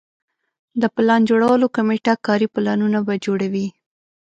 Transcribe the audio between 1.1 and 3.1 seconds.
جوړولو کمیټه کاري پلانونه